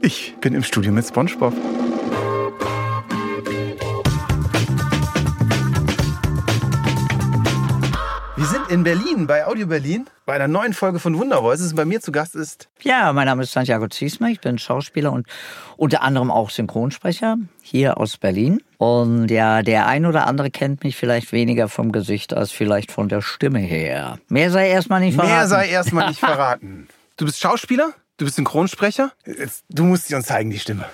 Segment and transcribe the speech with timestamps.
[0.00, 1.52] Ich bin im Studio mit SpongeBob.
[8.36, 11.74] Wir sind in Berlin bei Audio Berlin bei einer neuen Folge von Wonder Voices.
[11.74, 14.28] Bei mir zu Gast ist Ja, mein Name ist Santiago Ziesmer.
[14.28, 15.26] Ich bin Schauspieler und
[15.76, 18.62] unter anderem auch Synchronsprecher hier aus Berlin.
[18.76, 23.08] Und ja, der ein oder andere kennt mich vielleicht weniger vom Gesicht als vielleicht von
[23.08, 24.18] der Stimme her.
[24.28, 25.32] Mehr sei erstmal nicht verraten.
[25.34, 26.86] Mehr sei erstmal nicht verraten.
[27.16, 27.90] Du bist Schauspieler?
[28.18, 29.12] Du bist Synchronsprecher?
[29.24, 30.86] Jetzt, du musst sie uns zeigen, die Stimme.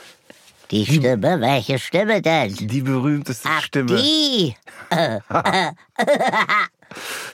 [0.71, 1.41] Die Stimme?
[1.41, 2.55] Welche Stimme denn?
[2.55, 3.97] Die berühmteste Ach, Stimme.
[3.97, 4.55] die.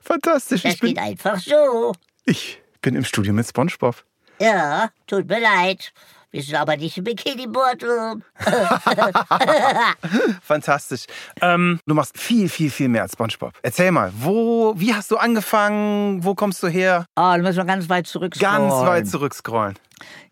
[0.03, 0.63] Fantastisch.
[0.63, 1.93] Das Ich bin, geht einfach so.
[2.25, 4.03] ich bin im Studio mit SpongeBob.
[4.41, 5.93] Ja, tut mir leid.
[6.33, 8.23] Wir sind aber nicht im Bikini-Bottom.
[10.43, 11.07] Fantastisch.
[11.41, 13.53] Ähm, du machst viel, viel, viel mehr als SpongeBob.
[13.63, 16.23] Erzähl mal, wo, wie hast du angefangen?
[16.23, 17.05] Wo kommst du her?
[17.17, 18.35] Ah, da müssen wir ganz weit zurück.
[18.39, 19.77] Ganz weit zurückscrollen.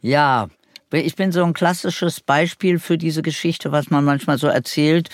[0.00, 0.48] Ja,
[0.92, 5.10] ich bin so ein klassisches Beispiel für diese Geschichte, was man manchmal so erzählt,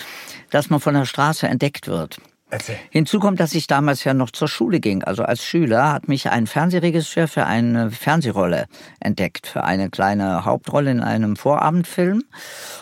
[0.51, 2.17] dass man von der Straße entdeckt wird.
[2.51, 2.77] Erzähl.
[2.91, 5.03] Hinzu kommt, dass ich damals ja noch zur Schule ging.
[5.03, 8.67] Also als Schüler hat mich ein Fernsehregisseur für eine Fernsehrolle
[8.99, 12.23] entdeckt, für eine kleine Hauptrolle in einem Vorabendfilm.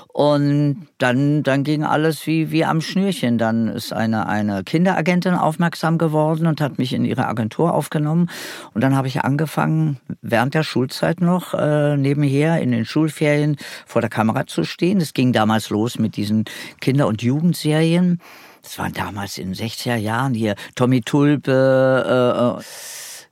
[0.09, 3.37] Und dann, dann ging alles wie, wie am Schnürchen.
[3.37, 8.29] Dann ist eine, eine Kinderagentin aufmerksam geworden und hat mich in ihre Agentur aufgenommen.
[8.73, 14.01] Und dann habe ich angefangen, während der Schulzeit noch äh, nebenher in den Schulferien vor
[14.01, 14.99] der Kamera zu stehen.
[14.99, 16.43] Es ging damals los mit diesen
[16.81, 18.19] Kinder- und Jugendserien.
[18.63, 22.63] Das waren damals in den 60er Jahren hier Tommy Tulpe, äh, äh,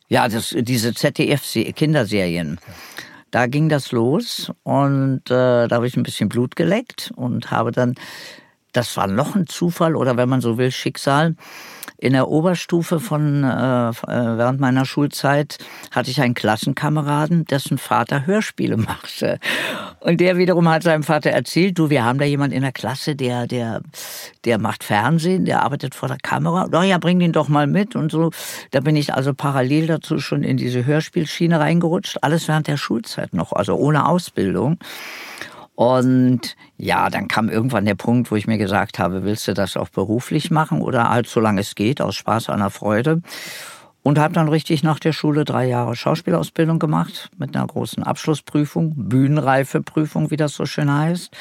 [0.09, 2.59] ja, das, diese ZDF-Kinderserien.
[3.31, 7.71] Da ging das los und äh, da habe ich ein bisschen Blut geleckt und habe
[7.71, 7.95] dann,
[8.71, 11.35] das war noch ein Zufall oder wenn man so will, Schicksal.
[11.97, 15.59] In der Oberstufe von äh, äh, während meiner Schulzeit
[15.91, 19.39] hatte ich einen Klassenkameraden, dessen Vater Hörspiele machte.
[19.99, 23.15] Und der wiederum hat seinem Vater erzählt, du, wir haben da jemand in der Klasse,
[23.15, 23.81] der der
[24.45, 26.67] der macht Fernsehen, der arbeitet vor der Kamera.
[26.69, 28.31] Doch ja, bring den doch mal mit und so.
[28.71, 33.33] Da bin ich also parallel dazu schon in diese Hörspielschiene reingerutscht, alles während der Schulzeit
[33.35, 34.79] noch, also ohne Ausbildung.
[35.81, 39.75] Und ja, dann kam irgendwann der Punkt, wo ich mir gesagt habe, willst du das
[39.75, 43.23] auch beruflich machen oder halt solange es geht, aus Spaß an Freude.
[44.03, 48.93] Und habe dann richtig nach der Schule drei Jahre Schauspielausbildung gemacht mit einer großen Abschlussprüfung,
[48.95, 51.31] Bühnenreifeprüfung, wie das so schön heißt.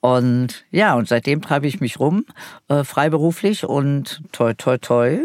[0.00, 2.24] Und ja, und seitdem treibe ich mich rum,
[2.66, 5.20] äh, freiberuflich und toi, toi, toi.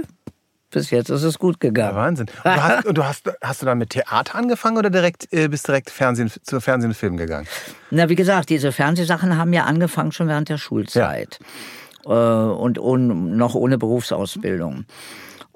[0.72, 1.96] Bis jetzt ist es gut Ja, gegangen.
[1.96, 2.28] Wahnsinn.
[2.44, 5.48] Und du hast, und du hast, hast du dann mit Theater angefangen oder direkt, äh,
[5.48, 7.48] bist direkt Fernsehen, zur Fernsehen und Film gegangen?
[7.92, 11.40] Na, wie gesagt, diese Fernsehsachen haben ja angefangen schon während der Schulzeit.
[12.06, 14.86] Äh, und, und noch ohne Berufsausbildung.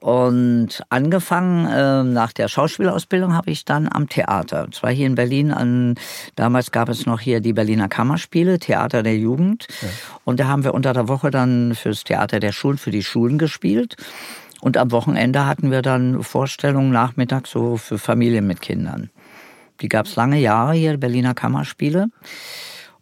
[0.03, 4.67] Und angefangen äh, nach der Schauspielausbildung habe ich dann am Theater.
[4.73, 5.95] Zwar hier in Berlin, an,
[6.35, 9.67] damals gab es noch hier die Berliner Kammerspiele, Theater der Jugend.
[10.25, 13.37] Und da haben wir unter der Woche dann fürs Theater der Schulen, für die Schulen
[13.37, 13.95] gespielt.
[14.63, 19.09] Und am Wochenende hatten wir dann Vorstellungen nachmittags so für Familien mit Kindern.
[19.81, 22.07] Die gab es lange Jahre hier, Berliner Kammerspiele.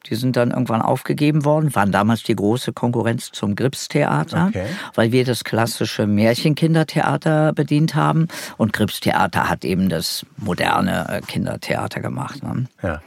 [0.07, 4.65] Die sind dann irgendwann aufgegeben worden, waren damals die große Konkurrenz zum Gripstheater, Okay.
[4.95, 8.27] weil wir das klassische Märchenkindertheater bedient haben.
[8.57, 12.41] Und Gripstheater hat eben das moderne äh, Kindertheater gemacht.
[12.41, 12.65] Ne?
[12.81, 13.01] Ja.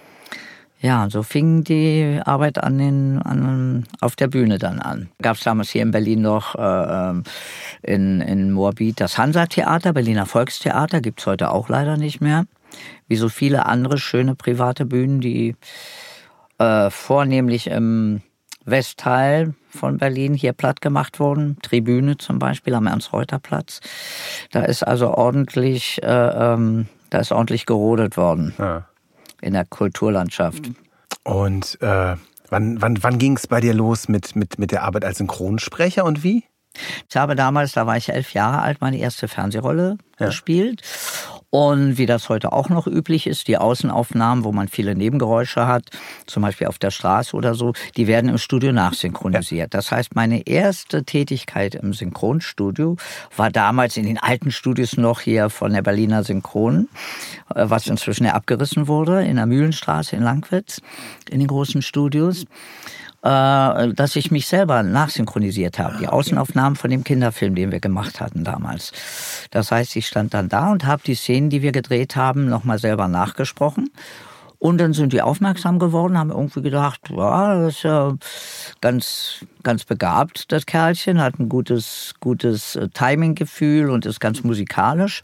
[0.84, 5.08] Ja, so fing die Arbeit an den, an, auf der Bühne dann an.
[5.22, 7.22] Gab es damals hier in Berlin noch äh, ähm,
[7.80, 12.44] in, in Moabit das Hansa-Theater, Berliner Volkstheater, gibt's heute auch leider nicht mehr.
[13.08, 15.56] Wie so viele andere schöne private Bühnen, die
[16.58, 18.20] äh, vornehmlich im
[18.66, 21.56] Westteil von Berlin hier platt gemacht wurden.
[21.62, 23.80] Tribüne zum Beispiel am Ernst-Reuter-Platz.
[24.50, 28.84] Da ist also ordentlich, äh, ähm, da ist ordentlich gerodet worden ja.
[29.44, 30.70] In der Kulturlandschaft.
[31.22, 32.16] Und äh,
[32.48, 36.04] wann, wann, wann ging es bei dir los mit, mit, mit der Arbeit als Synchronsprecher
[36.04, 36.44] und wie?
[37.08, 40.82] Ich habe damals, da war ich elf Jahre alt, meine erste Fernsehrolle gespielt.
[41.54, 45.84] Und wie das heute auch noch üblich ist, die Außenaufnahmen, wo man viele Nebengeräusche hat,
[46.26, 49.72] zum Beispiel auf der Straße oder so, die werden im Studio nachsynchronisiert.
[49.72, 52.96] Das heißt, meine erste Tätigkeit im Synchronstudio
[53.36, 56.88] war damals in den alten Studios noch hier von der Berliner Synchron,
[57.54, 60.80] äh, was inzwischen abgerissen wurde, in der Mühlenstraße in Langwitz,
[61.30, 62.46] in den großen Studios
[63.24, 65.96] dass ich mich selber nachsynchronisiert habe.
[65.98, 68.92] Die Außenaufnahmen von dem Kinderfilm, den wir gemacht hatten damals.
[69.50, 72.78] Das heißt, ich stand dann da und habe die Szenen, die wir gedreht haben, nochmal
[72.78, 73.90] selber nachgesprochen.
[74.64, 78.14] Und dann sind die aufmerksam geworden, haben irgendwie gedacht, ja, das ist ja
[78.80, 85.20] ganz, ganz begabt, das Kerlchen, hat ein gutes, gutes äh, Timinggefühl und ist ganz musikalisch.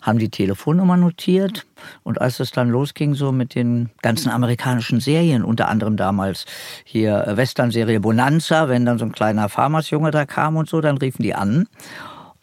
[0.00, 1.66] Haben die Telefonnummer notiert.
[2.04, 6.44] Und als es dann losging, so mit den ganzen amerikanischen Serien, unter anderem damals
[6.84, 10.98] hier äh, Western-Serie Bonanza, wenn dann so ein kleiner Farmersjunge da kam und so, dann
[10.98, 11.66] riefen die an.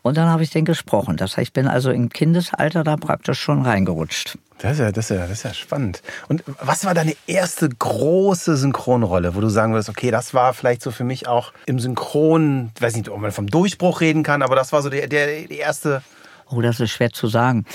[0.05, 1.17] Und dann habe ich den gesprochen.
[1.17, 4.37] Das heißt, ich bin also im Kindesalter da praktisch schon reingerutscht.
[4.59, 6.03] Das ist, ja, das, ist ja, das ist ja spannend.
[6.27, 10.83] Und was war deine erste große Synchronrolle, wo du sagen würdest, okay, das war vielleicht
[10.83, 14.55] so für mich auch im Synchron, weiß nicht, ob man vom Durchbruch reden kann, aber
[14.55, 16.03] das war so der, der, die erste
[16.47, 17.65] Oh, das ist schwer zu sagen.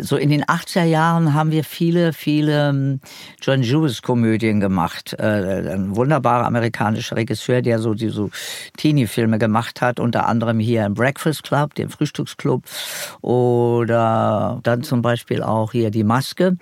[0.00, 3.00] So in den 80er Jahren haben wir viele, viele ähm,
[3.40, 5.14] John Hughes-Komödien gemacht.
[5.18, 8.30] Äh, ein wunderbarer amerikanischer Regisseur, der so die so
[8.78, 12.64] Teenie-Filme gemacht hat, unter anderem hier im Breakfast Club, dem Frühstücksclub,
[13.20, 16.56] oder dann zum Beispiel auch hier die Maske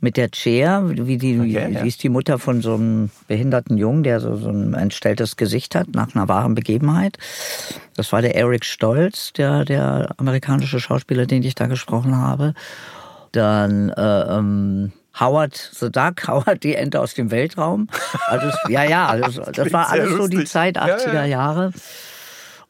[0.00, 1.80] mit der Chair, wie die, okay, ja.
[1.80, 5.88] ist die Mutter von so einem behinderten Jungen, der so, so ein entstelltes Gesicht hat
[5.92, 7.18] nach einer wahren Begebenheit.
[8.00, 12.54] Das war der Eric Stolz, der, der amerikanische Schauspieler, den ich da gesprochen habe.
[13.32, 17.88] Dann äh, ähm, Howard the Duck, Howard die Ente aus dem Weltraum.
[18.28, 21.24] Also, ja, ja, das, das war alles so die Zeit 80er ja, ja.
[21.26, 21.72] Jahre.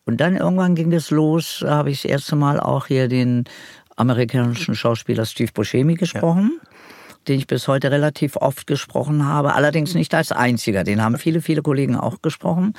[0.05, 3.45] Und dann irgendwann ging es los, da habe ich das erste Mal auch hier den
[3.95, 6.59] amerikanischen Schauspieler Steve Buscemi gesprochen.
[6.61, 6.71] Ja
[7.29, 9.55] den ich bis heute relativ oft gesprochen habe.
[9.55, 10.85] Allerdings nicht als einziger.
[10.85, 12.75] Den haben viele, viele Kollegen auch gesprochen.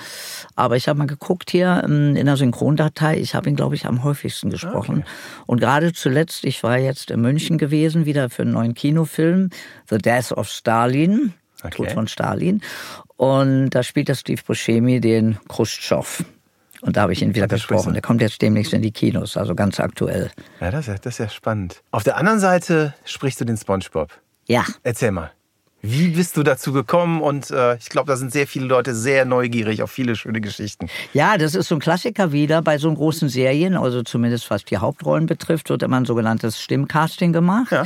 [0.56, 3.18] Aber ich habe mal geguckt hier ähm, in der Synchrondatei.
[3.18, 5.00] Ich habe ihn, glaube ich, am häufigsten gesprochen.
[5.00, 5.44] Okay.
[5.46, 9.50] Und gerade zuletzt, ich war jetzt in München gewesen, wieder für einen neuen Kinofilm,
[9.90, 11.34] The Death of Stalin.
[11.64, 11.78] Okay.
[11.78, 12.62] Tod von Stalin.
[13.18, 16.24] Und da spielt der Steve Buscemi den Khrushchev.
[16.82, 17.94] Und da habe ich ihn wieder gesprochen.
[17.94, 20.32] Der kommt jetzt demnächst in die Kinos, also ganz aktuell.
[20.60, 21.84] Ja, das ist, das ist ja spannend.
[21.92, 24.12] Auf der anderen Seite sprichst du den SpongeBob.
[24.52, 24.66] Ja.
[24.84, 25.32] Erzähl mal.
[25.82, 27.22] Wie bist du dazu gekommen?
[27.22, 30.88] Und äh, ich glaube, da sind sehr viele Leute sehr neugierig auf viele schöne Geschichten.
[31.14, 34.78] Ja, das ist so ein Klassiker wieder bei so großen Serien, also zumindest was die
[34.78, 37.72] Hauptrollen betrifft, wird immer ein sogenanntes Stimmcasting gemacht.
[37.72, 37.86] Ja.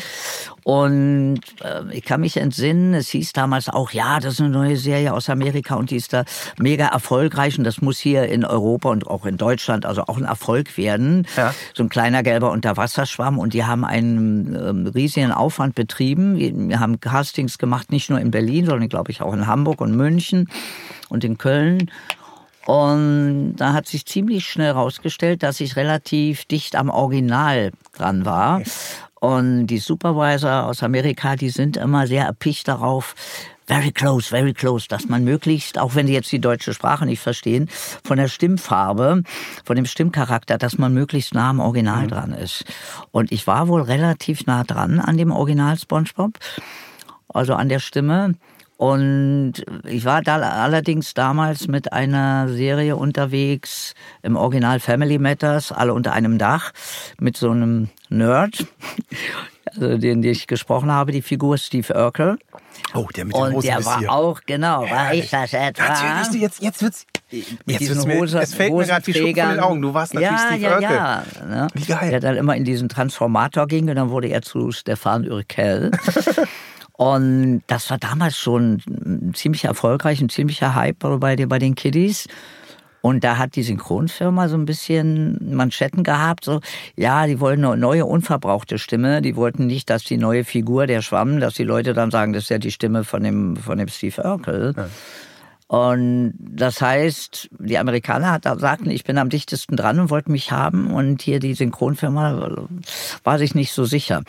[0.63, 4.77] Und äh, ich kann mich entsinnen, es hieß damals auch, ja, das ist eine neue
[4.77, 6.25] Serie aus Amerika und die ist da
[6.57, 10.24] mega erfolgreich und das muss hier in Europa und auch in Deutschland also auch ein
[10.24, 11.27] Erfolg werden.
[11.38, 11.53] Ja.
[11.74, 16.38] So ein kleiner gelber Unterwasserschwamm und die haben einen ähm, riesigen Aufwand betrieben.
[16.38, 19.81] Wir haben Castings gemacht gemacht, nicht nur in Berlin, sondern glaube ich auch in Hamburg
[19.81, 20.49] und München
[21.09, 21.91] und in Köln.
[22.65, 28.61] Und da hat sich ziemlich schnell herausgestellt, dass ich relativ dicht am Original dran war.
[29.19, 33.15] Und die Supervisor aus Amerika, die sind immer sehr erpicht darauf,
[33.67, 37.21] very close, very close, dass man möglichst, auch wenn die jetzt die deutsche Sprache nicht
[37.21, 37.67] verstehen,
[38.03, 39.23] von der Stimmfarbe,
[39.63, 42.09] von dem Stimmcharakter, dass man möglichst nah am Original mhm.
[42.09, 42.65] dran ist.
[43.11, 46.33] Und ich war wohl relativ nah dran an dem Original SpongeBob
[47.30, 48.36] also an der Stimme.
[48.77, 49.54] Und
[49.86, 56.12] ich war da allerdings damals mit einer Serie unterwegs im Original Family Matters, alle unter
[56.12, 56.74] einem Dach,
[57.18, 58.66] mit so einem Nerd,
[59.66, 62.38] also den, den ich gesprochen habe, die Figur Steve Urkel.
[62.94, 65.88] Oh, der mit dem Und der war auch, genau, war ich das etwa?
[65.88, 67.06] Natürlich, jetzt, jetzt wird's,
[67.66, 69.81] mit jetzt mir, Hose, es fällt mir gerade wie Schuppen von den Augen.
[69.81, 70.95] Du warst natürlich ja, Steve ja, Urkel.
[70.95, 71.68] Ja, ne?
[71.74, 72.12] Wie geil.
[72.12, 75.92] Der dann immer in diesen Transformator ging und dann wurde er zu Stefan Urkel.
[76.97, 78.81] Und das war damals schon
[79.33, 82.27] ziemlich erfolgreich, ein ziemlicher Hype bei, bei den Kiddies.
[83.01, 86.62] Und da hat die Synchronfirma so ein bisschen Manschetten gehabt, so,
[86.95, 89.21] ja, die wollten eine neue, unverbrauchte Stimme.
[89.21, 92.45] Die wollten nicht, dass die neue Figur, der Schwamm, dass die Leute dann sagen, das
[92.45, 94.74] ist ja die Stimme von dem, von dem Steve Urkel.
[94.75, 94.88] Ja.
[95.67, 100.51] Und das heißt, die Amerikaner hat, sagten, ich bin am dichtesten dran und wollten mich
[100.51, 100.91] haben.
[100.91, 102.67] Und hier die Synchronfirma
[103.24, 104.24] war sich nicht so sicher.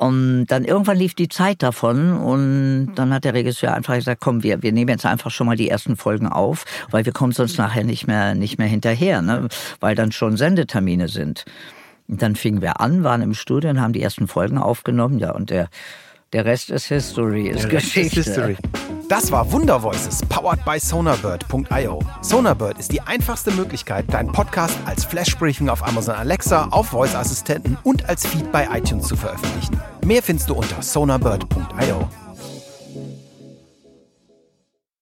[0.00, 4.42] Und dann irgendwann lief die Zeit davon und dann hat der Regisseur einfach gesagt, komm,
[4.42, 7.58] wir, wir nehmen jetzt einfach schon mal die ersten Folgen auf, weil wir kommen sonst
[7.58, 9.48] nachher nicht mehr, nicht mehr hinterher, ne?
[9.78, 11.44] weil dann schon Sendetermine sind.
[12.08, 15.32] Und dann fingen wir an, waren im Studio und haben die ersten Folgen aufgenommen, ja,
[15.32, 15.68] und der,
[16.32, 18.20] der Rest ist History, ist der Geschichte.
[18.20, 18.56] Ist History.
[19.10, 21.98] Das war Wundervoices, powered by Sonarbird.io.
[22.22, 28.08] Sonarbird ist die einfachste Möglichkeit, deinen Podcast als Flashbriefing auf Amazon Alexa, auf Voice-Assistenten und
[28.08, 29.78] als Feed bei iTunes zu veröffentlichen.
[30.04, 32.08] Mehr findest du unter sonarbird.io.